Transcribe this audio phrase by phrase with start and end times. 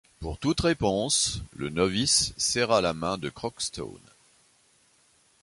[0.19, 3.93] Pour toute réponse, le novice serra la main de Crockston.